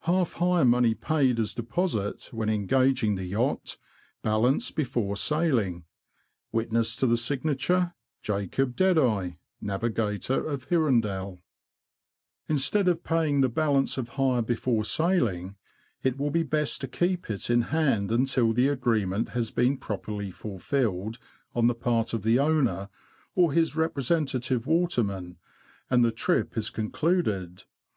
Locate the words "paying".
13.04-13.40